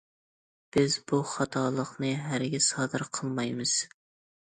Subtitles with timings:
[0.77, 3.81] «بىز بۇ خاتالىقنى ھەرگىز سادىر قىلمايمىز».